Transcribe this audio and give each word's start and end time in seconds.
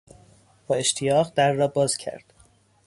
با 0.67 0.75
اشتیاق 0.75 1.31
در 1.35 1.51
را 1.53 1.67
باز 1.67 1.97
کرد. 1.97 2.33